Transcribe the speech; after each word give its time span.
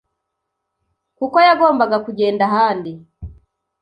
kuko 1.17 1.37
yagombaga 1.47 1.97
kugenda 2.05 2.43
ahandi 2.49 2.91